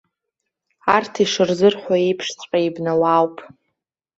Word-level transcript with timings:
Арҭ 0.95 1.13
ишырзырҳәо 1.23 1.95
еиԥшҵәҟьа 2.05 2.59
ибнауаауп! 2.67 3.35